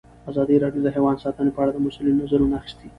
ازادي 0.31 0.55
راډیو 0.63 0.81
د 0.83 0.87
حیوان 0.95 1.15
ساتنه 1.23 1.49
په 1.55 1.59
اړه 1.63 1.71
د 1.73 1.77
مسؤلینو 1.85 2.19
نظرونه 2.23 2.55
اخیستي. 2.61 2.87